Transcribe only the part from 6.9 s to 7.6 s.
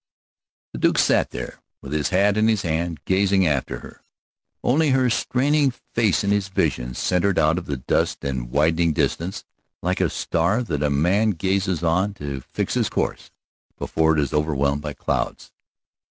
centered out